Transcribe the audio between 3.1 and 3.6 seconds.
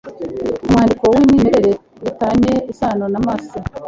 amase